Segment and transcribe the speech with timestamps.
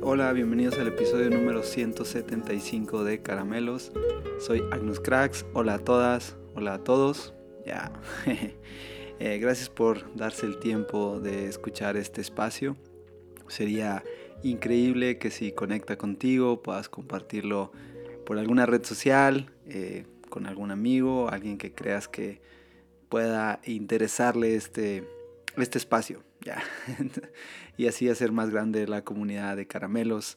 [0.00, 3.92] Hola, bienvenidos al episodio número 175 de Caramelos.
[4.40, 5.44] Soy Agnus Cracks.
[5.52, 7.34] Hola a todas, hola a todos.
[7.66, 7.92] Ya.
[9.20, 12.76] Eh, gracias por darse el tiempo de escuchar este espacio.
[13.46, 14.02] Sería
[14.42, 17.70] increíble que si conecta contigo puedas compartirlo
[18.26, 22.40] por alguna red social, eh, con algún amigo, alguien que creas que
[23.08, 25.04] pueda interesarle este,
[25.56, 26.24] este espacio.
[26.44, 26.62] Ya.
[27.78, 30.36] y así hacer más grande la comunidad de caramelos.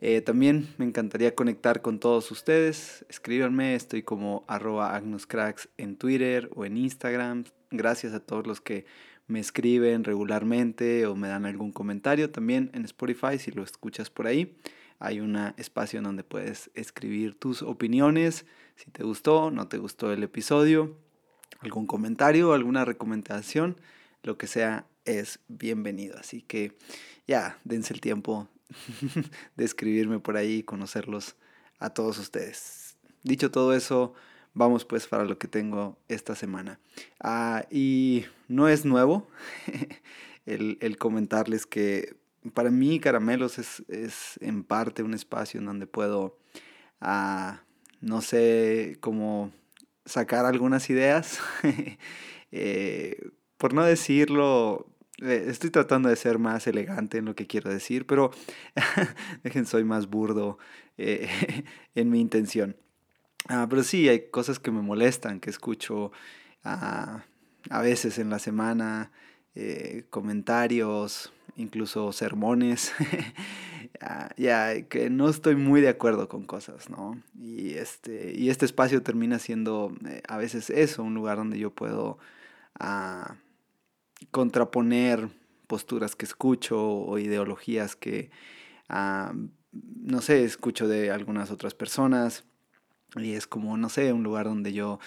[0.00, 3.06] Eh, también me encantaría conectar con todos ustedes.
[3.08, 7.44] Escríbanme, estoy como arroba agnuscracks en Twitter o en Instagram.
[7.70, 8.86] Gracias a todos los que
[9.28, 12.30] me escriben regularmente o me dan algún comentario.
[12.30, 14.58] También en Spotify, si lo escuchas por ahí,
[14.98, 20.12] hay un espacio en donde puedes escribir tus opiniones, si te gustó, no te gustó
[20.12, 20.96] el episodio,
[21.60, 23.76] algún comentario, alguna recomendación,
[24.22, 26.18] lo que sea es bienvenido.
[26.18, 26.72] Así que
[27.26, 28.48] ya, dense el tiempo
[29.56, 31.36] de escribirme por ahí y conocerlos
[31.78, 32.96] a todos ustedes.
[33.22, 34.14] Dicho todo eso,
[34.54, 36.80] vamos pues para lo que tengo esta semana.
[37.20, 39.28] Ah, y no es nuevo
[40.46, 42.16] el, comentarles que
[42.54, 46.38] para mí Caramelos es, en parte un espacio en donde puedo,
[47.00, 47.62] ah,
[48.00, 49.52] no sé, como
[50.04, 51.40] sacar algunas ideas.
[52.52, 54.86] Eh, por no decirlo,
[55.18, 58.30] estoy tratando de ser más elegante en lo que quiero decir, pero
[59.42, 60.58] dejen, soy más burdo
[60.98, 61.28] eh,
[61.94, 62.76] en mi intención.
[63.48, 66.12] Ah, pero sí, hay cosas que me molestan, que escucho
[66.64, 67.24] ah,
[67.70, 69.12] a veces en la semana,
[69.54, 72.92] eh, comentarios, incluso sermones,
[74.00, 77.22] ah, ya que no estoy muy de acuerdo con cosas, ¿no?
[77.40, 79.94] Y este, y este espacio termina siendo
[80.28, 82.18] a veces eso, un lugar donde yo puedo
[84.30, 85.28] contraponer
[85.66, 88.30] posturas que escucho o ideologías que,
[88.88, 89.34] ah,
[89.72, 92.44] no sé, escucho de algunas otras personas.
[93.16, 94.98] Y es como, no sé, un lugar donde yo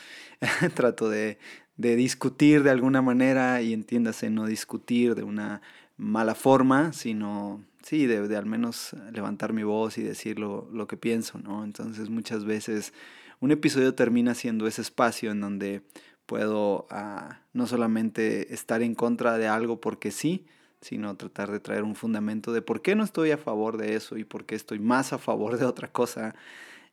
[0.76, 1.38] trato de,
[1.78, 5.62] de, discutir de alguna manera y entiéndase, no discutir de una
[5.98, 10.88] mala forma, sino, sí, de, de al menos levantar mi voz y decir lo, lo,
[10.88, 11.64] que pienso, ¿no?
[11.64, 12.94] Entonces muchas veces
[13.42, 15.84] un episodio termina siendo ese espacio en donde
[16.30, 20.46] puedo ah, no solamente estar en contra de algo porque sí,
[20.80, 24.16] sino tratar de traer un fundamento de por qué no estoy a favor de eso
[24.16, 26.36] y por qué estoy más a favor de otra cosa.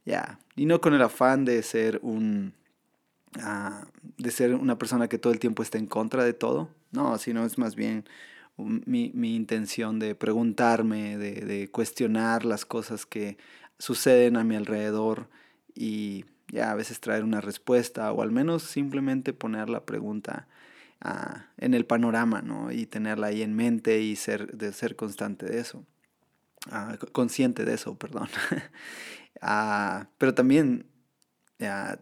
[0.06, 2.54] Ya, y no con el afán de ser un
[3.42, 3.86] ah,
[4.16, 7.44] de ser una persona que todo el tiempo está en contra de todo, no, sino
[7.44, 8.06] es más bien
[8.56, 13.36] mi, mi, intención de preguntarme, de, de cuestionar las cosas que
[13.78, 15.28] suceden a mi alrededor
[15.74, 20.46] y ya a veces traer una respuesta o al menos simplemente poner la pregunta
[21.00, 22.72] ah, en el panorama, ¿no?
[22.72, 25.84] Y tenerla ahí en mente y ser, de ser constante de eso,
[26.70, 28.28] ah, consciente de eso, perdón.
[29.42, 30.86] Ah, pero también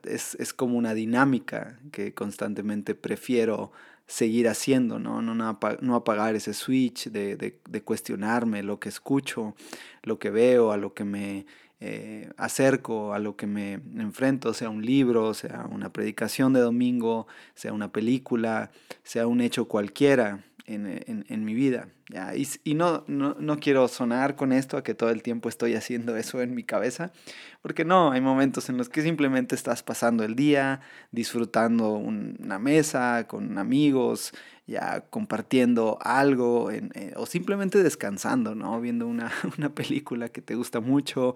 [0.04, 3.72] es, es, como una dinámica que constantemente prefiero
[4.06, 5.20] seguir haciendo, ¿no?
[5.20, 9.56] No, no apagar ese switch de, de, de cuestionarme lo que escucho,
[10.04, 11.44] lo que veo, a lo que me
[11.86, 17.26] eh, acerco, a lo que me enfrento, sea un libro, sea una predicación de domingo,
[17.54, 18.70] sea una película,
[19.02, 21.88] sea un hecho cualquiera en, mi vida.
[22.08, 22.32] ¿ya?
[22.34, 26.16] Y, no, no, no, quiero sonar con esto a que todo el tiempo estoy haciendo
[26.16, 27.12] eso en mi cabeza,
[27.60, 30.80] porque no, hay momentos en los que simplemente estás pasando el día,
[31.12, 34.32] disfrutando una mesa con amigos,
[34.66, 38.80] ya compartiendo algo eh, o simplemente descansando, ¿no?
[38.80, 41.34] Viendo una, una película que te gusta mucho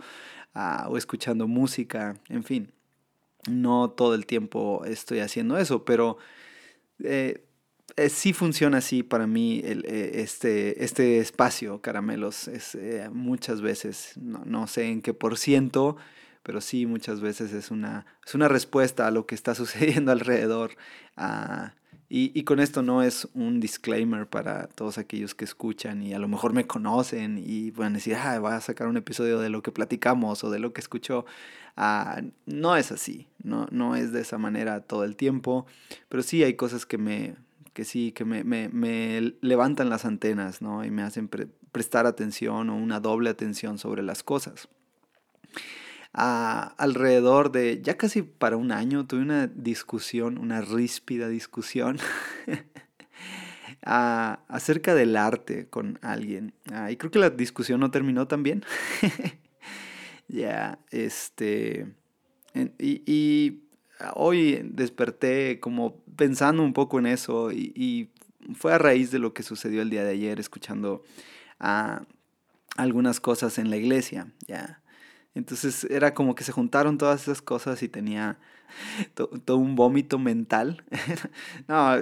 [0.54, 2.72] ah, o escuchando música, en fin.
[3.48, 6.18] No todo el tiempo estoy haciendo eso, pero
[7.02, 7.44] eh,
[7.96, 12.48] eh, sí funciona así para mí el, este, este espacio, caramelos.
[12.48, 12.76] Es,
[13.12, 15.96] muchas veces, no, no, sé en qué por ciento,
[16.42, 20.76] pero sí muchas veces es una, es una respuesta a lo que está sucediendo alrededor.
[21.16, 21.74] a
[22.10, 26.26] y, con esto no es un disclaimer para todos aquellos que escuchan y a lo
[26.26, 29.72] mejor me conocen y pueden decir, ah, voy a sacar un episodio de lo que
[29.72, 31.26] platicamos o de lo que escuchó.
[31.76, 35.66] Ah, no es así, no, no es de esa manera todo el tiempo,
[36.08, 37.36] pero sí hay cosas que me,
[37.74, 40.86] que sí, que me, me, me levantan las antenas, ¿no?
[40.86, 41.28] Y me hacen
[41.72, 44.68] prestar atención o una doble atención sobre las cosas
[46.12, 51.98] alrededor de, ya casi para un año, tuve una discusión, una ríspida discusión
[53.82, 56.54] acerca del arte con alguien.
[56.90, 58.64] y creo que la discusión no terminó tan bien.
[60.28, 61.94] ya, este...
[62.78, 63.62] Y, y,
[64.14, 68.10] hoy desperté como pensando un poco en eso y, y,
[68.54, 71.02] fue a raíz de lo que sucedió el día de ayer escuchando
[71.60, 72.06] a
[72.76, 74.80] algunas cosas en la iglesia, ya.
[75.38, 78.38] Entonces era como que se juntaron todas esas cosas y tenía
[79.44, 80.82] todo un vómito mental.
[81.68, 81.94] no,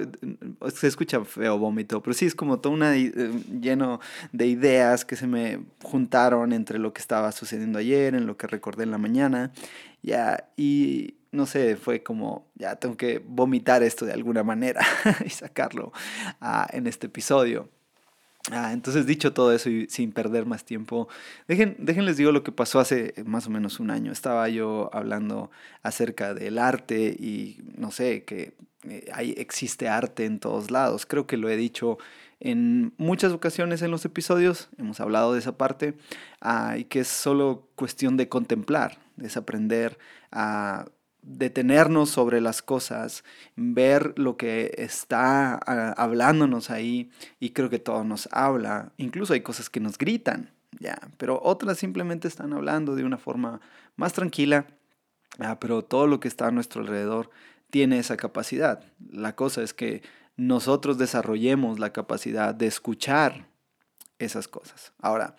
[0.71, 3.11] se escucha feo vómito, pero sí es como todo una eh,
[3.61, 3.99] lleno
[4.31, 8.47] de ideas que se me juntaron entre lo que estaba sucediendo ayer, en lo que
[8.47, 9.51] recordé en la mañana,
[10.01, 14.81] ya, y no sé, fue como, ya tengo que vomitar esto de alguna manera
[15.25, 15.93] y sacarlo
[16.41, 17.69] ah, en este episodio.
[18.51, 21.09] Ah, entonces, dicho todo eso y sin perder más tiempo,
[21.49, 24.11] dejen, déjenles digo lo que pasó hace más o menos un año.
[24.11, 25.51] Estaba yo hablando
[25.83, 28.53] acerca del arte y no sé, que
[28.83, 31.05] eh, hay, existe arte en todos lados.
[31.05, 31.97] Creo que lo he dicho
[32.39, 35.95] en muchas ocasiones en los episodios, hemos hablado de esa parte,
[36.39, 39.97] ah, y que es solo cuestión de contemplar, es aprender
[40.31, 40.85] a
[41.27, 43.23] detenernos sobre las cosas,
[43.55, 49.41] ver lo que está ah, hablándonos ahí y creo que todo nos habla, incluso hay
[49.41, 53.59] cosas que nos gritan, ya, pero otras simplemente están hablando de una forma
[53.97, 54.67] más tranquila,
[55.39, 57.29] ah, pero todo lo que está a nuestro alrededor
[57.69, 58.83] tiene esa capacidad.
[59.11, 60.03] La cosa es que
[60.37, 63.49] nosotros desarrollemos la capacidad de escuchar
[64.17, 64.93] esas cosas.
[64.99, 65.35] Ahora,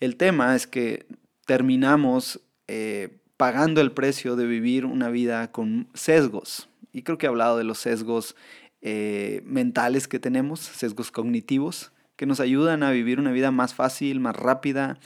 [0.00, 1.06] el tema es que
[1.46, 6.68] terminamos eh, pagando el precio de vivir una vida con sesgos.
[6.92, 8.36] Y creo que he hablado de los sesgos
[8.82, 14.20] eh, mentales que tenemos, sesgos cognitivos, que nos ayudan a vivir una vida más fácil,
[14.20, 15.00] más rápida,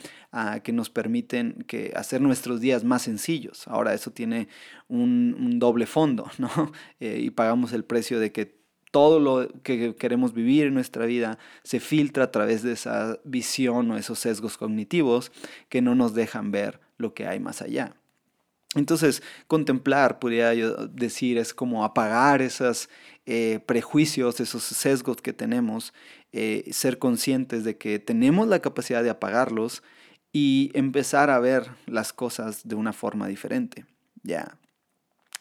[0.63, 3.69] que nos permiten que hacer nuestros días más sencillos.
[3.69, 4.49] Ahora eso tiene
[4.89, 6.73] un, doble fondo, ¿no?
[6.99, 8.59] Eh, y pagamos el precio de que
[8.91, 13.91] todo lo que queremos vivir en nuestra vida se filtra a través de esa visión
[13.91, 15.31] o esos sesgos cognitivos
[15.69, 17.95] que no nos dejan ver lo que hay más allá.
[18.75, 22.89] Entonces, contemplar, podría yo decir, es como apagar esos
[23.25, 25.93] eh, prejuicios, esos sesgos que tenemos,
[26.33, 29.81] eh, ser conscientes de que tenemos la capacidad de apagarlos
[30.33, 33.85] y empezar a ver las cosas de una forma diferente.
[34.23, 34.57] Ya.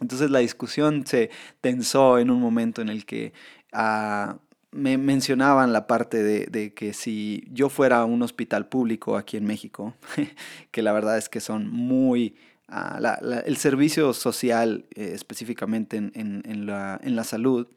[0.01, 3.33] Entonces la discusión se tensó en un momento en el que
[3.73, 4.39] ah,
[4.71, 9.37] me mencionaban la parte de, de, que si yo fuera a un hospital público aquí
[9.37, 9.95] en México,
[10.71, 12.37] que la verdad es que son muy
[12.69, 17.69] el servicio social, eh, específicamente en, la, salud,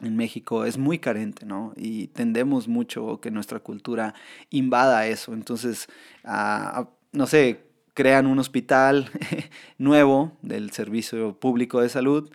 [0.00, 1.72] en México es muy carente, ¿no?
[1.76, 4.14] Y tendemos mucho que nuestra cultura
[4.50, 5.32] invada eso.
[5.32, 5.88] Entonces,
[6.24, 7.64] no sé,
[7.94, 9.10] crean un hospital
[9.78, 12.30] nuevo del servicio público de salud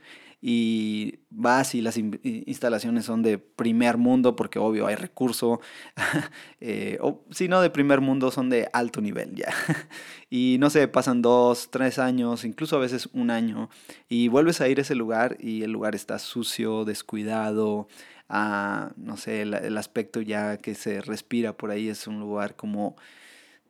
[0.49, 5.59] y vas y las instalaciones son de primer mundo, porque obvio hay recurso,
[6.61, 9.53] eh, o si no de primer mundo son de alto nivel ya.
[10.29, 13.69] y no sé, pasan dos, tres años, incluso a veces un año,
[14.07, 17.89] y vuelves a ir a ese lugar y el lugar está sucio, descuidado,
[18.29, 22.95] ah, no sé, el aspecto ya que se respira por ahí es un lugar como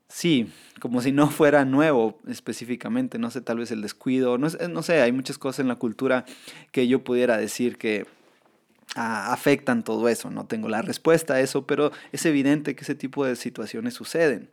[0.10, 0.50] Sí,
[0.80, 5.02] como si no fuera nuevo específicamente, no sé, tal vez el descuido, no, no sé,
[5.02, 6.26] hay muchas cosas en la cultura
[6.72, 8.06] que yo pudiera decir que
[8.96, 12.96] ah, afectan todo eso, no tengo la respuesta a eso, pero es evidente que ese
[12.96, 14.50] tipo de situaciones suceden.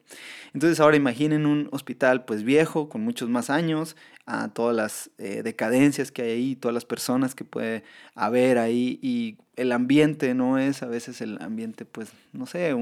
[0.54, 5.42] Entonces ahora imaginen un hospital pues viejo, con muchos más años, a todas las eh,
[5.44, 7.84] decadencias que hay ahí, todas las personas que puede
[8.16, 12.74] haber ahí y el ambiente no es a veces el ambiente, pues, no sé, de,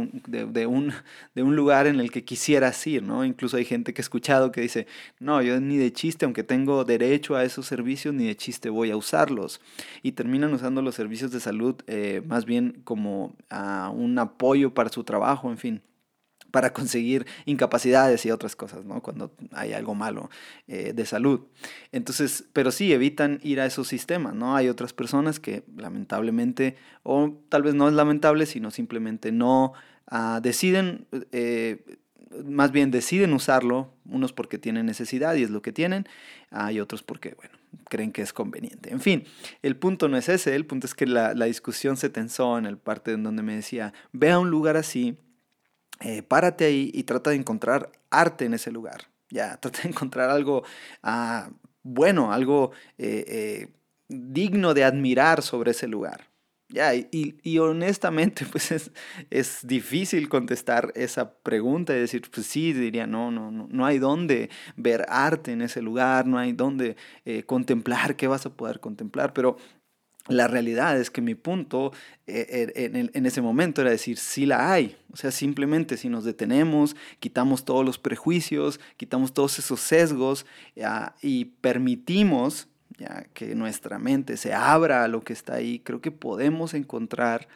[0.67, 0.93] un,
[1.35, 3.25] de un lugar en el que quisieras ir, ¿no?
[3.25, 4.87] Incluso hay gente que he escuchado que dice,
[5.21, 8.91] no, yo ni de chiste, aunque tengo derecho a esos servicios, ni de chiste voy
[8.91, 9.61] a usarlos.
[10.03, 14.91] Y terminan usando los servicios de salud eh, más bien como a un apoyo para
[14.91, 15.83] su trabajo, en fin
[16.53, 19.03] para conseguir incapacidades y otras cosas, ¿no?
[19.03, 20.31] Cuando hay algo malo
[20.69, 21.41] eh, de salud.
[21.91, 24.55] Entonces, pero sí, evitan ir a esos sistemas, ¿no?
[24.55, 29.73] Hay otras personas que lamentablemente, o tal vez no es lamentable, sino simplemente no
[30.07, 31.85] ah, deciden, eh,
[32.45, 36.07] más bien deciden usarlo, unos porque tienen necesidad y es lo que tienen,
[36.51, 37.55] hay otros porque, bueno,
[37.89, 38.93] creen que es conveniente.
[38.93, 39.25] En fin,
[39.63, 42.67] el punto no es ese, el punto es que la, la discusión se tensó en
[42.67, 45.17] el parte en donde me decía, ve a un lugar así,
[46.03, 49.09] eh, párate ahí y trata de encontrar arte en ese lugar.
[49.31, 50.65] Ya, trata de encontrar algo
[51.03, 51.51] ah,
[51.83, 53.69] bueno, algo eh, eh,
[54.09, 56.29] digno de admirar sobre ese lugar.
[56.69, 58.93] Ya, y, y, honestamente, pues es,
[59.31, 63.99] es, difícil contestar esa pregunta y decir, pues sí, diría, no, no, no, no hay
[63.99, 66.97] dónde ver arte en ese lugar, no hay dónde
[67.45, 69.59] contemplar, qué vas a poder contemplar, pero
[70.29, 71.93] la realidad es que mi punto
[72.27, 74.97] eh, er, en, ese momento era decir, sí la hay.
[75.13, 80.47] O sea, simplemente si nos detenemos, quitamos todos los prejuicios, quitamos todos esos sesgos
[81.21, 86.13] y permitimos ya, que nuestra mente se abra a lo que está ahí, creo que
[86.13, 87.49] podemos encontrar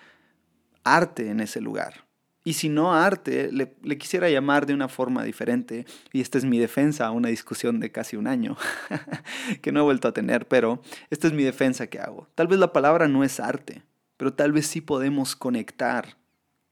[0.82, 2.05] arte en ese lugar.
[2.46, 5.84] Y si no arte, le, quisiera llamar de una forma diferente.
[6.12, 8.56] Y esta es mi defensa a una discusión de casi un año
[9.62, 12.28] que no he vuelto a tener, pero esta es mi defensa que hago.
[12.36, 13.82] Tal vez la palabra no es arte,
[14.16, 16.18] pero tal vez sí podemos conectar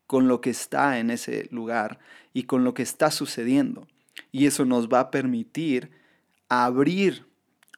[0.06, 1.98] con lo que está en ese lugar
[2.32, 3.88] y con lo que está sucediendo.
[4.30, 5.90] Y eso nos va a permitir
[6.48, 7.26] abrir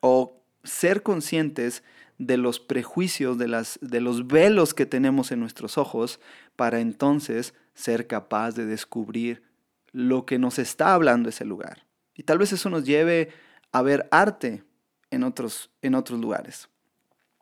[0.02, 1.82] o ser conscientes
[2.18, 6.20] de los prejuicios, de, las, de los velos que tenemos en nuestros ojos,
[6.56, 9.44] para entonces ser capaz de descubrir
[9.92, 11.86] lo que nos está hablando ese lugar.
[12.14, 13.28] Y tal vez eso nos lleve
[13.70, 14.64] a ver arte
[15.10, 16.68] en otros, en otros lugares.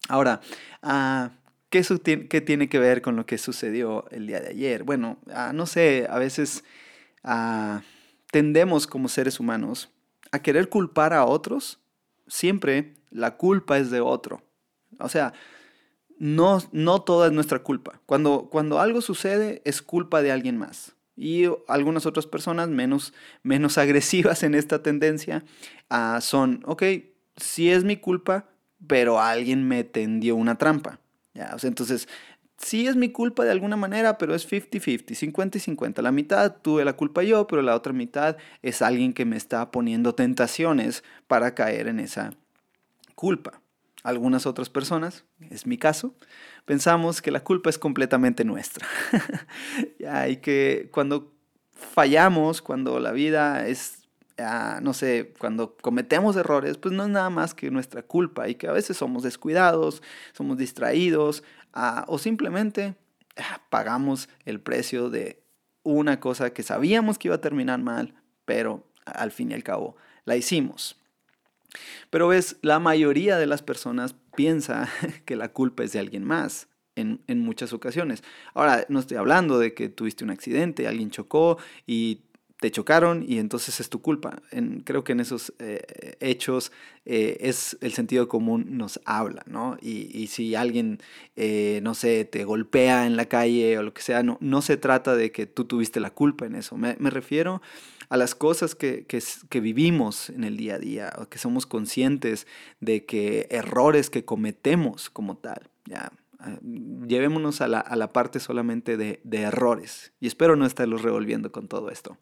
[0.08, 0.40] Ahora,
[0.82, 1.30] uh,
[1.70, 1.82] ¿qué,
[2.28, 4.82] ¿qué, tiene que ver con lo que sucedió el día de ayer?
[4.82, 6.64] Bueno, uh, no sé, a veces
[7.22, 7.78] uh,
[8.30, 9.88] tendemos como seres humanos
[10.32, 11.78] a querer culpar a otros.
[12.26, 14.42] Siempre la culpa es de otro.
[14.98, 15.32] O sea,
[16.18, 18.00] no, no toda es nuestra culpa.
[18.06, 20.94] Cuando, cuando algo sucede es culpa de alguien más.
[21.16, 25.44] Y algunas otras personas menos, menos agresivas en esta tendencia
[25.90, 26.82] uh, son, ok,
[27.36, 28.46] sí es mi culpa,
[28.86, 30.98] pero alguien me tendió una trampa.
[31.34, 31.52] ¿ya?
[31.54, 32.08] O sea, entonces,
[32.58, 36.02] sí es mi culpa de alguna manera, pero es 50-50, 50 y 50.
[36.02, 39.70] La mitad tuve la culpa yo, pero la otra mitad es alguien que me está
[39.70, 42.32] poniendo tentaciones para caer en esa
[43.14, 43.63] culpa
[44.04, 46.14] algunas otras personas, es mi caso,
[46.66, 48.86] pensamos que la culpa es completamente nuestra.
[50.28, 51.32] y que cuando
[51.72, 54.06] fallamos, cuando la vida es,
[54.82, 58.68] no sé, cuando cometemos errores, pues no es nada más que nuestra culpa y que
[58.68, 60.02] a veces somos descuidados,
[60.34, 61.42] somos distraídos
[61.72, 62.94] ah, o simplemente
[63.70, 65.42] pagamos el precio de
[65.82, 69.96] una cosa que sabíamos que iba a terminar mal, pero al fin y al cabo
[70.26, 71.00] la hicimos.
[72.10, 74.88] Pero ves, la mayoría de las personas piensa
[75.24, 76.68] que la culpa es de alguien más.
[76.96, 78.22] En, en, muchas ocasiones.
[78.54, 82.20] Ahora, no estoy hablando de que tuviste un accidente, alguien chocó y
[82.64, 84.40] te chocaron y entonces es tu culpa.
[84.84, 86.72] Creo que en esos eh, hechos
[87.04, 89.76] eh, es el sentido común nos habla, ¿no?
[89.82, 90.98] Y, si alguien,
[91.36, 95.14] eh, no sé, te golpea en la calle o lo que sea, no, se trata
[95.14, 96.78] de que tú tuviste la culpa en eso.
[96.78, 97.60] Me, refiero
[98.08, 102.46] a las cosas que, que, vivimos en el día a día, o que somos conscientes
[102.80, 106.10] de que errores que cometemos como tal, ya.
[106.46, 106.58] Ah,
[107.06, 110.12] llevémonos a la, a la parte solamente de, de, errores.
[110.20, 112.18] Y espero no estarlos revolviendo con todo esto.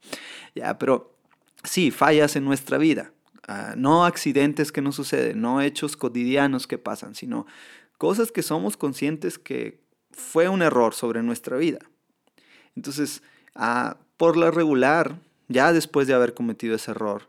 [0.55, 1.19] Ya, pero
[1.65, 3.13] sí, fallas en nuestra vida.
[3.49, 7.47] Uh, no accidentes que nos suceden, no hechos cotidianos que pasan, sino
[7.99, 9.81] cosas que somos conscientes que
[10.13, 11.81] fue un error sobre nuestra vida.
[12.77, 13.25] Entonces,
[13.57, 17.29] uh, por la regular, ya después de haber cometido ese error,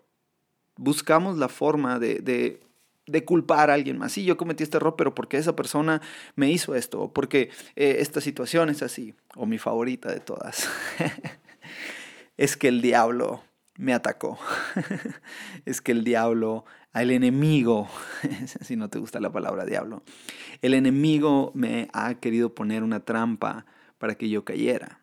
[0.76, 2.62] buscamos la forma de,
[3.06, 4.12] de, culpar a alguien más.
[4.14, 6.02] Sí, yo cometí este error, pero porque esa persona
[6.36, 10.70] me hizo esto, o porque eh, esta situación es así, o mi favorita de todas.
[12.38, 13.44] es que el diablo
[13.78, 14.38] me atacó.
[15.66, 17.88] es que el diablo, el enemigo,
[18.62, 20.04] si no te gusta la palabra diablo,
[20.62, 23.66] el enemigo me ha querido poner una trampa
[23.98, 25.00] para que yo cayera.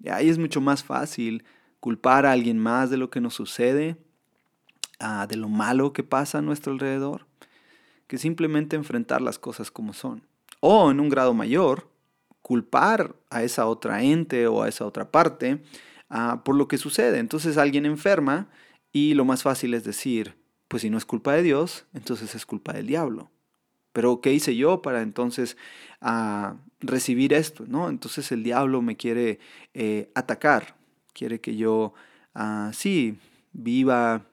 [0.00, 1.44] Y ahí es mucho más fácil
[1.80, 3.96] culpar a alguien más de lo que nos sucede,
[4.98, 7.26] de lo malo que pasa a nuestro alrededor,
[8.06, 10.22] que simplemente enfrentar las cosas como son.
[10.60, 11.88] O en un grado mayor,
[12.42, 15.62] culpar a esa otra ente o a esa otra parte
[16.44, 17.18] por lo que sucede.
[17.18, 18.48] Entonces alguien enferma
[18.92, 20.36] y lo más fácil es decir,
[20.68, 23.30] pues si no es culpa de Dios, entonces es culpa del diablo.
[23.92, 25.56] Pero ¿qué hice yo para entonces
[26.80, 27.64] recibir esto?
[27.66, 27.88] ¿no?
[27.88, 29.40] Entonces el diablo me quiere
[29.74, 30.76] eh, atacar,
[31.12, 31.94] quiere que yo,
[32.34, 33.18] uh, sí,
[33.52, 34.27] viva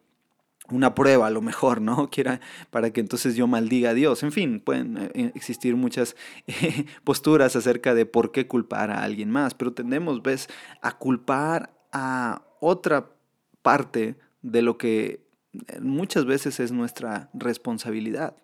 [0.70, 2.10] una prueba a lo mejor, ¿no?
[2.12, 4.24] Quiera, para que entonces yo maldiga a Dios.
[4.24, 6.16] En fin, pueden eh, existir muchas
[6.48, 10.48] eh, posturas acerca de por qué culpar a alguien más, pero tendemos, ves,
[10.82, 13.10] a culpar a otra
[13.62, 15.26] parte de lo que
[15.68, 18.36] eh, muchas veces es nuestra responsabilidad.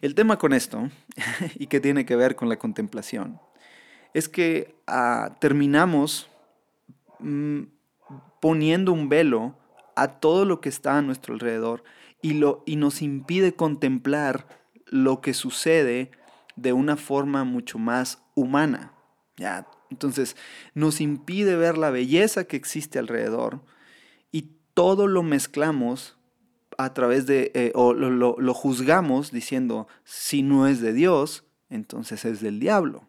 [0.00, 0.88] El tema con esto,
[1.56, 3.40] y que tiene que ver con la contemplación,
[4.14, 6.28] es que uh, terminamos
[7.18, 7.62] Mm,
[8.40, 9.56] poniendo un velo
[10.02, 11.84] a todo lo que está a nuestro alrededor
[12.22, 14.46] y, lo, y nos impide contemplar
[14.86, 16.10] lo que sucede
[16.56, 18.92] de una forma mucho más humana.
[19.36, 19.66] ¿ya?
[19.90, 20.36] Entonces,
[20.74, 23.62] nos impide ver la belleza que existe alrededor
[24.32, 26.16] y todo lo mezclamos
[26.76, 31.44] a través de, eh, o lo, lo, lo juzgamos diciendo, si no es de Dios,
[31.70, 33.08] entonces es del diablo.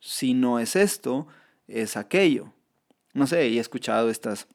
[0.00, 1.26] Si no es esto,
[1.68, 2.52] es aquello
[3.14, 4.48] no sé, he escuchado estas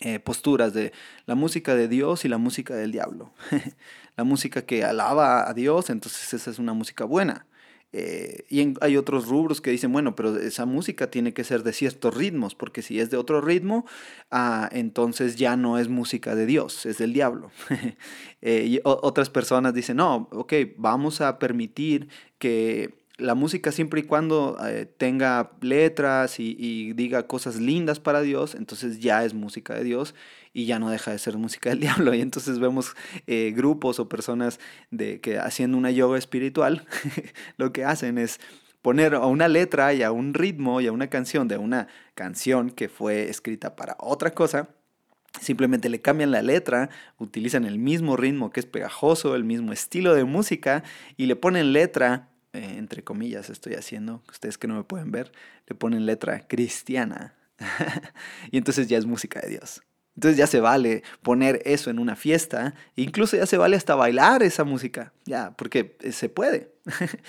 [0.00, 0.92] eh, posturas de
[1.26, 3.32] la música de Dios y la música del diablo.
[4.16, 7.46] la música que alaba a Dios, entonces esa es una música buena.
[7.92, 11.72] Eh, y hay otros rubros que dicen, bueno, pero esa música tiene que ser de
[11.72, 13.86] ciertos ritmos, porque si es de otro ritmo,
[14.30, 17.50] ah, entonces ya no es música de Dios, es del diablo.
[18.42, 24.02] Eh, y otras personas dicen, no, ok, vamos a permitir que la música siempre y
[24.02, 29.84] cuando eh, tenga letras y, diga cosas lindas para Dios, entonces ya es música de
[29.84, 30.14] Dios
[30.52, 32.14] y ya no deja de ser música del diablo.
[32.14, 32.94] Y entonces vemos
[33.26, 36.86] eh, grupos o personas de, que haciendo una yoga espiritual,
[37.56, 38.40] lo que hacen es
[38.82, 42.70] poner a una letra y a un ritmo y a una canción de una canción
[42.70, 44.68] que fue escrita para otra cosa,
[45.40, 50.14] Simplemente le cambian la letra, utilizan el mismo ritmo que es pegajoso, el mismo estilo
[50.14, 50.82] de música
[51.18, 55.32] y le ponen letra eh, entre comillas estoy haciendo, ustedes que no me pueden ver,
[55.66, 57.34] le ponen letra cristiana.
[58.50, 59.82] y entonces ya es música de Dios.
[60.16, 64.42] Entonces ya se vale poner eso en una fiesta, incluso ya se vale hasta bailar
[64.42, 66.72] esa música, ya, porque eh, se puede.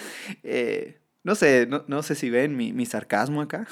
[0.43, 3.67] Eh, no sé, no, sé si ven mi, sarcasmo acá.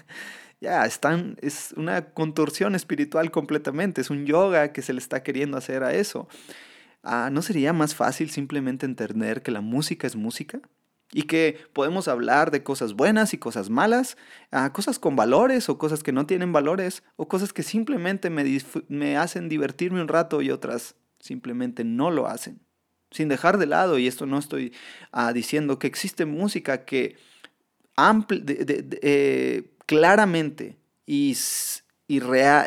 [0.62, 5.58] ya, están, es una contorsión espiritual completamente, es un yoga que se le está queriendo
[5.58, 6.26] hacer a eso.
[7.02, 10.60] Ah, ¿No sería más fácil simplemente entender que la música es música?
[11.12, 14.16] Y que podemos hablar de cosas buenas y cosas malas,
[14.50, 18.44] a cosas con valores o cosas que no tienen valores, o cosas que simplemente me,
[18.88, 22.60] me hacen divertirme un rato y otras simplemente no lo hacen.
[23.10, 24.72] Sin dejar de lado, y esto no estoy
[25.12, 27.16] ah, diciendo que existe música que
[28.30, 31.36] eh, claramente y,
[32.08, 32.20] y,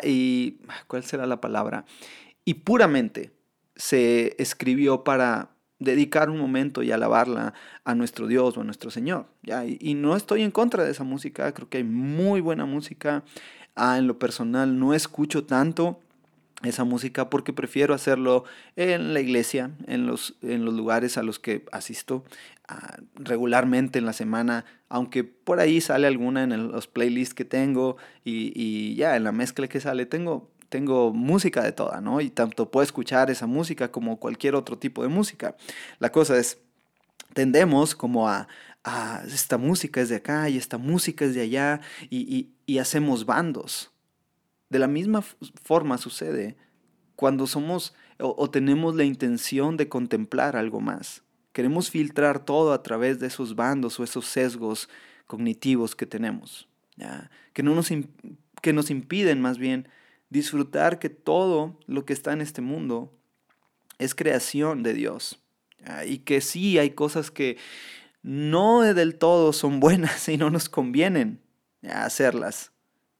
[0.04, 1.84] y, ¿cuál será la palabra?
[2.44, 3.32] Y puramente
[3.76, 9.26] se escribió para dedicar un momento y alabarla a nuestro Dios o a nuestro Señor.
[9.80, 13.24] Y, no estoy en contra de esa música, creo que hay muy buena música.
[13.74, 15.98] Ah, en lo personal no escucho tanto
[16.62, 18.44] esa música porque prefiero hacerlo
[18.76, 22.24] en la iglesia, en los, en los lugares a los que asisto
[22.68, 27.96] ah, regularmente en la semana, aunque por ahí sale alguna en los playlists que tengo
[28.22, 32.20] y, y ya en la mezcla que sale tengo tengo música de toda, ¿no?
[32.22, 35.56] Y tanto puedo escuchar esa música como cualquier otro tipo de música.
[35.98, 36.58] La cosa es,
[37.34, 38.48] tendemos como a,
[39.26, 43.90] esta música es de acá y esta música es de allá y, hacemos bandos.
[44.70, 45.22] De la misma
[45.64, 46.56] forma sucede
[47.16, 51.22] cuando somos o, tenemos la intención de contemplar algo más.
[51.52, 54.88] Queremos filtrar todo a través de esos bandos o esos sesgos
[55.26, 57.28] cognitivos que tenemos, ¿ya?
[57.52, 57.88] Que, no nos,
[58.62, 59.88] que nos impiden más bien
[60.30, 63.12] disfrutar que todo lo que está en este mundo
[63.98, 65.40] es creación de Dios.
[66.06, 67.58] Y que sí hay cosas que
[68.22, 71.42] no del todo son buenas y no nos convienen
[71.88, 72.72] hacerlas.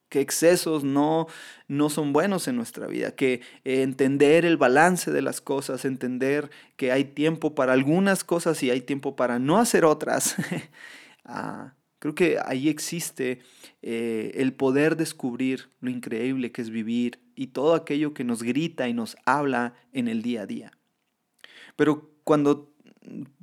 [0.09, 1.27] Que excesos no,
[1.69, 3.11] no son buenos en nuestra vida.
[3.11, 8.69] Que entender el balance de las cosas, entender que hay tiempo para algunas cosas y
[8.71, 10.35] hay tiempo para no hacer otras.
[11.23, 13.43] Ah, Creo que ahí existe
[13.83, 18.89] eh, el poder descubrir lo increíble que es vivir y todo aquello que nos grita
[18.89, 20.71] y nos habla en el día a día.
[21.75, 22.73] Pero cuando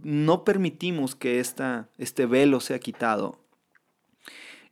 [0.02, 3.38] no permitimos que esta, este velo sea quitado,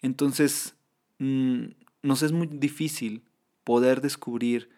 [0.03, 0.75] entonces
[1.19, 1.67] mm,
[2.03, 3.23] nos es muy difícil
[3.63, 4.69] poder descubrir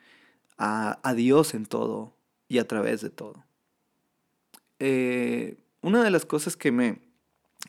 [0.59, 2.15] a, Dios en todo
[2.47, 3.43] y a través de todo.
[4.81, 7.08] Eh, una de las cosas que me,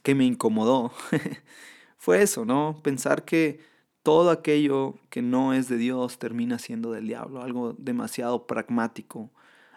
[0.03, 0.91] que me incomodó
[1.97, 2.79] fue eso, ¿no?
[2.83, 3.59] Pensar que
[4.03, 9.31] todo aquello que no es de Dios termina siendo del diablo, algo demasiado pragmático,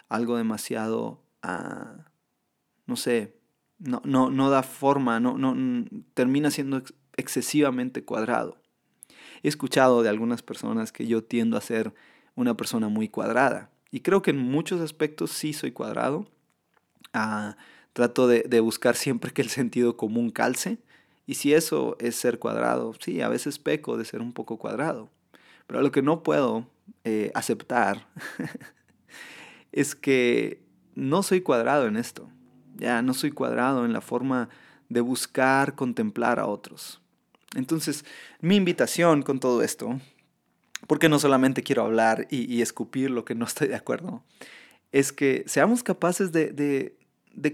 [0.08, 2.06] algo demasiado, ah,
[2.86, 3.36] no sé,
[3.78, 6.82] no, no, no da forma, no, no, termina siendo
[7.16, 8.56] excesivamente cuadrado.
[9.42, 11.92] He escuchado de algunas personas que yo tiendo a ser
[12.36, 13.70] una persona muy cuadrada.
[13.90, 16.26] Y creo que en muchos aspectos sí soy cuadrado.
[17.12, 17.56] Ah,
[17.92, 20.78] Trato de, buscar siempre que el sentido común calce.
[21.26, 25.10] Y si eso es ser cuadrado, sí, a veces peco de ser un poco cuadrado.
[25.66, 26.66] Pero lo que no puedo
[27.04, 28.06] eh, aceptar
[29.72, 30.62] es que
[30.94, 32.28] no soy cuadrado en esto.
[32.76, 34.48] Ya no soy cuadrado en la forma
[34.88, 37.00] de buscar contemplar a otros.
[37.54, 38.04] Entonces,
[38.40, 40.00] mi invitación con todo esto,
[40.86, 44.22] porque no solamente quiero hablar y, escupir lo que no estoy de acuerdo,
[44.90, 46.96] es que seamos capaces de, de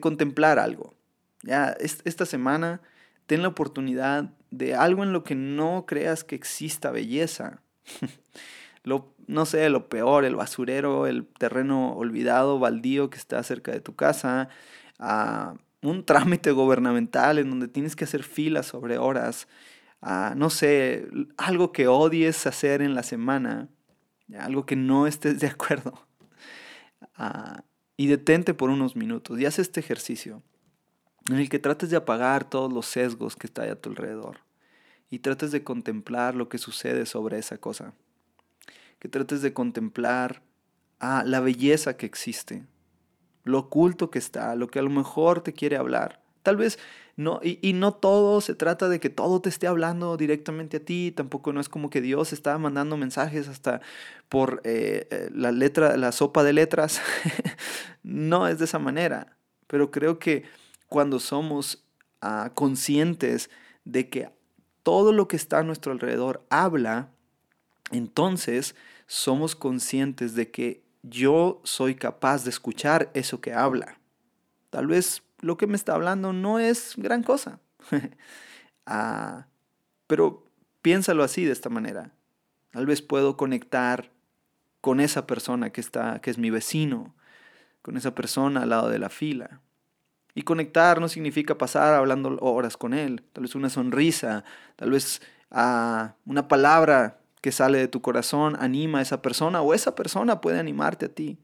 [0.00, 0.94] contemplar algo.
[1.42, 2.80] Ya, esta semana
[3.26, 7.62] ten la oportunidad de algo en lo que no creas que exista belleza.
[8.84, 13.80] lo, no sé, lo peor, el basurero, el terreno olvidado, baldío que está cerca de
[13.80, 14.48] tu casa,
[14.98, 19.46] a un trámite gubernamental en donde tienes que hacer filas sobre horas,
[20.00, 23.68] a, no sé, algo que odies hacer en la semana,
[24.38, 26.06] algo que no estés de acuerdo
[27.98, 30.42] y detente por unos minutos y haz este ejercicio.
[31.28, 34.38] en el que trates de apagar todos los sesgos que está a tu alrededor
[35.10, 37.92] y trates de contemplar lo que sucede sobre esa cosa.
[38.98, 40.42] Que trates de contemplar
[41.00, 42.64] a la belleza que existe,
[43.44, 46.22] lo oculto que está, lo que a lo mejor te quiere hablar.
[46.48, 46.78] Tal vez
[47.16, 51.12] no, y, no todo se trata de que todo te esté hablando directamente a ti,
[51.14, 53.82] tampoco no es como que Dios está mandando mensajes hasta
[54.30, 57.02] por eh, eh, la letra, la sopa de letras.
[58.02, 60.44] no es de esa manera, pero creo que
[60.88, 61.84] cuando somos
[62.22, 63.50] ah, conscientes
[63.84, 64.30] de que
[64.82, 67.10] todo lo que está a nuestro alrededor habla,
[67.90, 68.74] entonces
[69.06, 73.98] somos conscientes de que yo soy capaz de escuchar eso que habla.
[74.70, 77.60] Tal vez lo que me está hablando no es gran cosa.
[78.90, 79.48] Ah,
[80.06, 80.46] pero
[80.80, 82.14] piénsalo así, de esta manera.
[82.70, 84.10] Tal vez puedo conectar
[84.80, 87.14] con esa persona que, está, que es mi vecino,
[87.82, 89.60] con esa persona al lado de la fila.
[90.34, 93.22] Y conectar no significa pasar hablando horas con él.
[93.34, 94.44] Tal vez una sonrisa,
[94.76, 95.20] tal vez
[95.50, 100.40] ah, una palabra que sale de tu corazón anima a esa persona o esa persona
[100.40, 101.38] puede animarte a ti.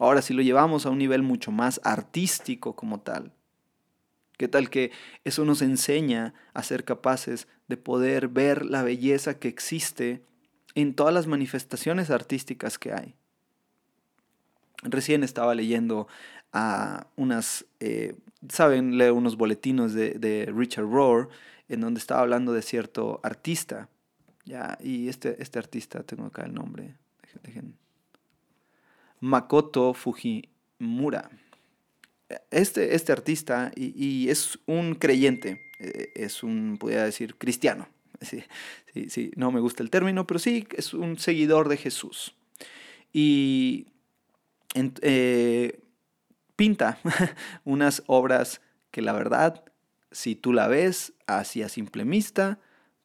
[0.00, 3.34] Ahora, si lo llevamos a un nivel mucho más artístico como tal,
[4.38, 4.92] ¿qué tal que
[5.24, 10.22] eso nos enseña a ser capaces de poder ver la belleza que existe
[10.74, 13.14] en todas las manifestaciones artísticas que hay?
[14.84, 16.08] Recién estaba leyendo
[16.50, 18.16] a unas, eh,
[18.48, 21.28] saben, leo unos boletinos de, Richard Rohr
[21.68, 23.90] en donde estaba hablando de cierto artista.
[24.46, 26.96] Ya, y este, este artista, tengo acá el nombre,
[29.20, 31.30] Makoto Fujimura.
[32.50, 37.88] Este, este artista, y, es un creyente, eh, es un, podría decir, cristiano.
[38.92, 42.34] Sí, sí, no me gusta el término, pero sí, es un seguidor de Jesús.
[43.12, 43.86] Y
[44.74, 45.78] eh,
[46.56, 46.98] pinta
[47.64, 49.62] unas obras que la verdad,
[50.10, 52.58] si tú la ves así a simple vista,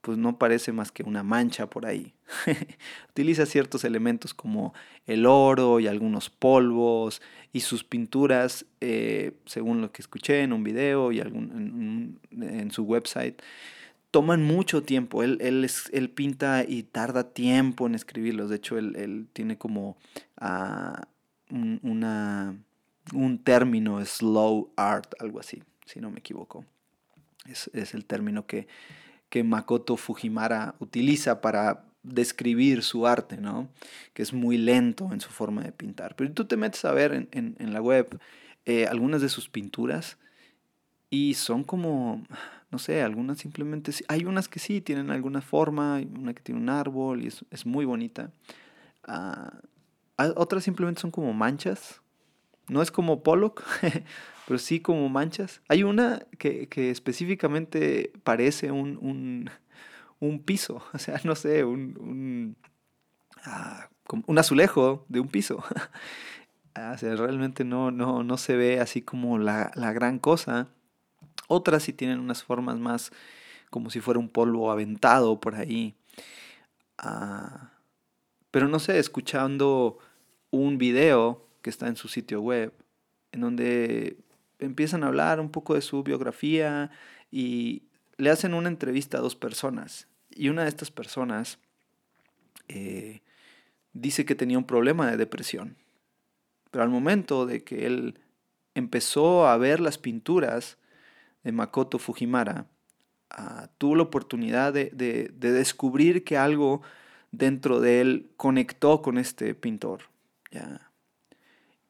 [0.05, 2.13] pues no parece más que una mancha por ahí.
[3.09, 4.75] Utiliza ciertos elementos como
[5.07, 10.63] el oro y algunos polvos y sus pinturas, eh, según lo que escuché en un
[10.63, 13.41] video y algún, en, su website,
[14.11, 15.23] toman mucho tiempo.
[15.23, 18.51] Él, él, pinta y tarda tiempo en escribirlos.
[18.51, 19.97] De hecho, él, tiene como
[20.37, 21.07] ah,
[21.49, 22.55] un, una,
[23.11, 26.63] un término, slow art, algo así, si no me equivoco.
[27.49, 28.67] Es, es el término que
[29.29, 33.69] que Makoto Fujimara utiliza para describir su arte, ¿no?
[34.13, 36.15] Que es muy lento en su forma de pintar.
[36.15, 38.19] Pero tú te metes a ver en, la web
[38.65, 40.17] eh, algunas de sus pinturas
[41.09, 42.23] y son como,
[42.71, 46.69] no sé, algunas simplemente, hay unas que sí tienen alguna forma, una que tiene un
[46.69, 48.31] árbol y es, muy bonita.
[49.03, 49.61] Ah,
[50.17, 52.01] otras simplemente son como manchas.
[52.67, 53.63] No es como Pollock,
[54.47, 55.61] pero sí como manchas.
[55.67, 59.49] Hay una que, específicamente parece un,
[60.45, 62.55] piso, o sea, no sé, un,
[63.43, 63.89] ah,
[64.25, 65.63] un, azulejo de un piso.
[66.77, 70.67] Ah, o sea, realmente no, no, no se ve así como la, gran cosa.
[71.47, 73.13] Otras sí tienen unas formas más
[73.69, 75.95] como si fuera un polvo aventado por ahí.
[76.97, 77.71] Ah,
[78.51, 79.99] pero no sé, escuchando
[80.51, 82.71] un video que está en su sitio web,
[83.31, 84.17] en donde
[84.59, 86.91] empiezan a hablar un poco de su biografía
[87.31, 87.81] y
[88.17, 90.07] le hacen una entrevista a dos personas.
[90.29, 91.57] Y una de estas personas
[92.67, 93.23] eh,
[93.93, 95.75] dice que tenía un problema de depresión.
[96.69, 98.19] Pero al momento de que él
[98.75, 100.77] empezó a ver las pinturas
[101.43, 102.67] de Makoto Fujimara,
[103.31, 106.83] ah, tuvo la oportunidad de, de, descubrir que algo
[107.31, 110.01] dentro de él conectó con este pintor.
[110.51, 110.84] ¿ya?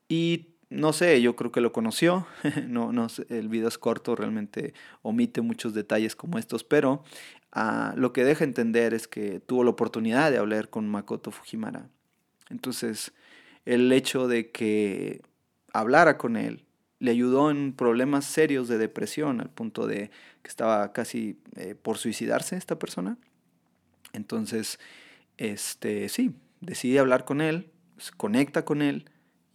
[0.08, 2.28] Y no sé, yo creo que lo conoció.
[2.68, 7.04] no, no, el video es corto, realmente omite muchos detalles como estos, pero
[7.52, 11.88] ah, lo que deja entender es que tuvo la oportunidad de hablar con Makoto Fujimara.
[12.50, 13.14] Entonces,
[13.66, 15.22] el hecho de que
[15.74, 16.66] hablara con él
[17.00, 20.10] le ayudó en problemas serios de depresión, al punto de
[20.42, 23.18] que estaba casi eh, por suicidarse esta persona.
[24.14, 24.80] Entonces,
[25.38, 29.06] este, sí, decide hablar con él, se conecta con él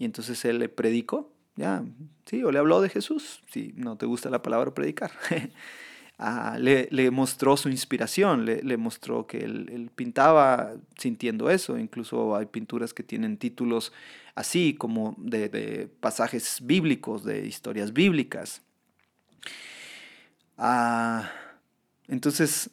[0.00, 1.84] y entonces él le predicó, ya,
[2.24, 5.12] sí, o le habló de Jesús, si no te gusta la palabra predicar.
[6.22, 11.78] Ah, le, le, mostró su inspiración, le, le mostró que él, pintaba sintiendo eso.
[11.78, 13.90] Incluso hay pinturas que tienen títulos
[14.34, 18.60] así como de, de pasajes bíblicos, de historias bíblicas.
[20.58, 21.30] Ah,
[22.06, 22.68] entonces,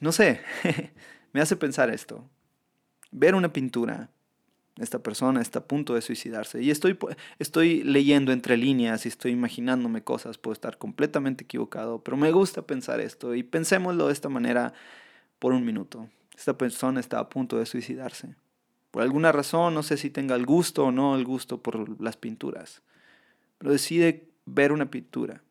[0.00, 0.40] no sé,
[1.32, 2.28] me hace pensar esto.
[3.12, 4.10] Ver una pintura
[4.80, 6.62] esta persona está a punto de suicidarse.
[6.62, 6.98] Y estoy,
[7.38, 12.62] estoy leyendo entre líneas y estoy imaginándome cosas, puedo estar completamente equivocado, pero me gusta
[12.62, 14.72] pensar esto y pensémoslo de esta manera
[15.38, 16.08] por un minuto.
[16.36, 18.34] Esta persona está a punto de suicidarse.
[18.90, 22.16] Por alguna razón, no sé si tenga el gusto o no el gusto por las
[22.16, 22.82] pinturas,
[23.58, 25.42] pero decide ver una pintura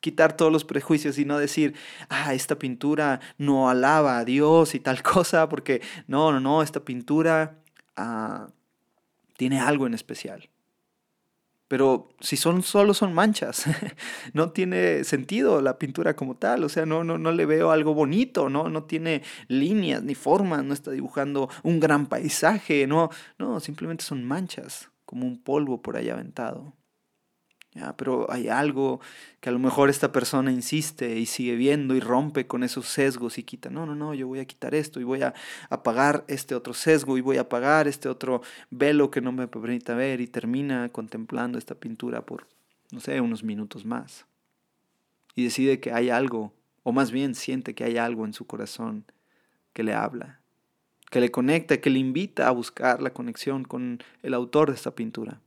[0.00, 1.74] quitar todos los prejuicios y no decir,
[2.08, 6.80] ah, esta pintura no alaba a Dios y tal cosa, porque no, no, no, esta
[6.80, 7.58] pintura
[7.96, 8.48] ah,
[9.40, 10.50] tiene algo en especial.
[11.66, 13.64] Pero si son solo son manchas,
[14.34, 17.94] no tiene sentido la pintura como tal, o sea, no, no, no le veo algo
[17.94, 18.68] bonito, ¿no?
[18.68, 24.26] no tiene líneas ni formas, no está dibujando un gran paisaje, no, no, simplemente son
[24.26, 26.74] manchas, como un polvo por ahí aventado.
[27.74, 27.96] ¿Ya?
[27.96, 29.00] Pero hay algo
[29.40, 33.38] que a lo mejor esta persona insiste y sigue viendo y rompe con esos sesgos
[33.38, 35.34] y quita, no, no, no, yo voy a quitar esto y voy a
[35.68, 39.94] apagar este otro sesgo y voy a apagar este otro velo que no me permita
[39.94, 42.46] ver y termina contemplando esta pintura por,
[42.90, 44.26] no sé, unos minutos más.
[45.34, 46.52] Y decide que hay algo,
[46.82, 49.04] o más bien siente que hay algo en su corazón
[49.72, 50.40] que le habla,
[51.10, 54.94] que le conecta, que le invita a buscar la conexión con el autor de esta
[54.94, 55.40] pintura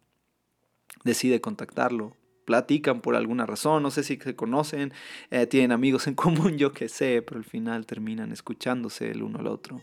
[1.04, 2.16] decide contactarlo.
[2.46, 4.92] Platican por alguna razón, no sé si se conocen,
[5.32, 9.40] eh, tienen amigos en común, yo qué sé, pero al final terminan escuchándose el uno
[9.40, 9.82] al otro.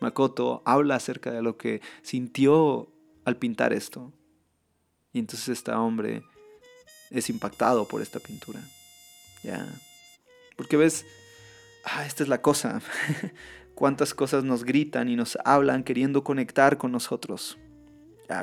[0.00, 2.88] Makoto habla acerca de lo que sintió
[3.24, 4.12] al pintar esto.
[5.12, 6.22] Y entonces este hombre
[7.10, 8.60] es impactado por esta pintura.
[9.42, 9.66] Ya.
[10.56, 11.06] Porque ves,
[11.84, 12.82] ah, esta es la cosa.
[13.74, 17.58] Cuántas cosas nos gritan y nos hablan queriendo conectar con nosotros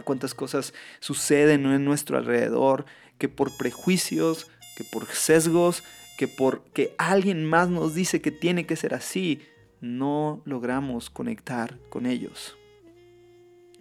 [0.04, 2.86] cuántas cosas suceden en nuestro alrededor,
[3.17, 5.84] que por prejuicios, que por sesgos,
[6.17, 9.41] que porque alguien más nos dice que tiene que ser así,
[9.82, 12.58] no logramos conectar con ellos.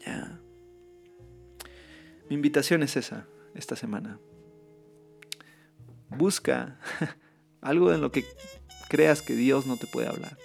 [0.05, 0.41] Ya.
[2.29, 4.19] Mi invitación es esa esta semana.
[6.09, 6.79] Busca
[7.61, 8.25] algo en lo que
[8.89, 10.37] creas que Dios no te puede hablar.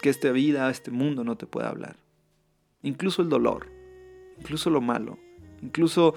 [0.00, 1.96] Que esta vida, este mundo no te puede hablar.
[2.82, 3.81] Incluso el dolor
[4.38, 5.18] incluso lo malo,
[5.62, 6.14] incluso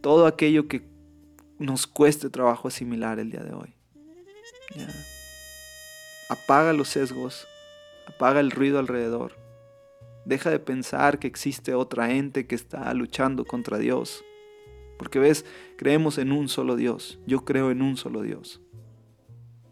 [0.00, 0.82] todo aquello que
[1.58, 3.74] nos cueste trabajo asimilar el día de hoy.
[6.28, 7.46] Apaga los sesgos,
[8.06, 9.36] apaga el ruido alrededor.
[10.24, 14.24] Deja de pensar que existe otra ente que está luchando contra Dios.
[14.98, 15.44] Porque ves,
[15.76, 17.18] creemos en un solo Dios.
[17.26, 18.60] Yo creo en un solo Dios.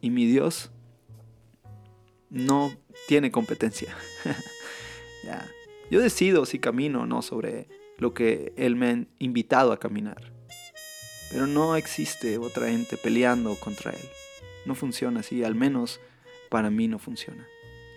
[0.00, 0.70] Y mi Dios
[2.28, 2.72] no
[3.06, 3.96] tiene competencia.
[5.92, 10.32] Yo decido si camino o no sobre lo que Él me ha invitado a caminar.
[11.30, 14.08] Pero no existe otra ente peleando contra Él.
[14.64, 16.00] No funciona así, al menos
[16.48, 17.46] para mí no funciona.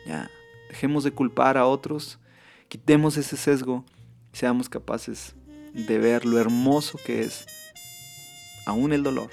[0.05, 0.29] Ya,
[0.67, 2.19] dejemos de culpar a otros,
[2.67, 3.86] quitemos ese sesgo
[4.34, 5.34] y seamos capaces
[5.71, 7.45] de ver lo hermoso que es
[8.65, 9.29] aún el dolor,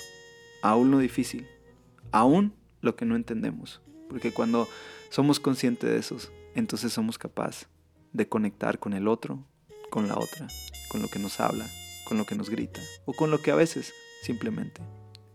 [0.62, 1.48] aún lo difícil,
[2.12, 3.82] aún lo que no entendemos.
[4.08, 4.68] Porque cuando
[5.10, 6.16] somos conscientes de eso,
[6.54, 7.71] entonces somos capaces
[8.12, 9.44] de conectar con el otro,
[9.90, 10.48] con la otra,
[10.90, 11.66] con lo que nos habla,
[12.04, 14.82] con lo que nos grita, o con lo que a veces simplemente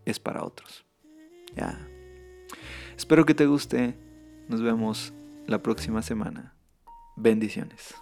[0.05, 0.85] es para otros.
[1.55, 1.87] Ya.
[2.95, 3.95] Espero que te guste.
[4.47, 5.13] Nos vemos
[5.45, 6.55] la próxima semana.
[7.15, 7.95] Bendiciones.